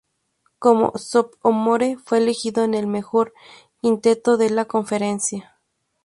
Como 0.57 0.93
sophomore, 0.97 1.95
fue 2.03 2.17
elegido 2.17 2.63
en 2.63 2.73
el 2.73 2.87
"mejor 2.87 3.35
quinteto 3.81 4.35
de 4.37 4.49
la 4.49 4.65
conferencia". 4.65 5.59